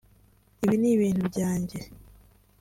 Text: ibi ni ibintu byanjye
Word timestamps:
ibi 0.63 0.75
ni 0.81 0.89
ibintu 0.95 1.23
byanjye 1.31 1.77